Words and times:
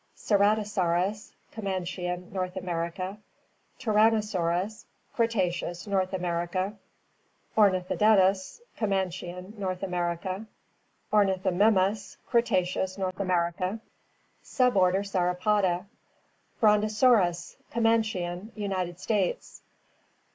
* 0.09 0.17
Ceratosaurus— 0.17 1.31
Comanchian; 1.55 2.31
North 2.33 2.55
America. 2.55 3.19
* 3.47 3.79
Tyrannosaurus— 3.79 4.85
Cretaceous; 5.13 5.85
North 5.85 6.11
America. 6.11 6.75
* 7.17 7.55
Ornithdestes— 7.55 8.61
Comanchian; 8.79 9.53
North 9.59 9.83
America. 9.83 10.47
* 10.77 11.13
Ornithomimus— 11.13 12.17
Cretaceous; 12.27 12.97
North 12.97 13.19
America. 13.19 13.79
Suborder 14.43 15.05
Sauropoda 15.05 15.85
* 16.25 16.59
Brontosaurus— 16.59 17.57
Comanchian; 17.71 18.51
United 18.55 18.99
States. 18.99 19.61